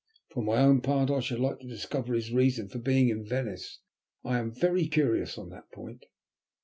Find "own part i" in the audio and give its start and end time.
0.57-1.19